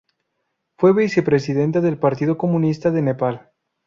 Fue 0.79 0.93
vicepresidenta 0.93 1.79
del 1.79 1.99
Partido 1.99 2.35
Comunista 2.35 2.89
de 2.89 3.03
Nepal. 3.03 3.51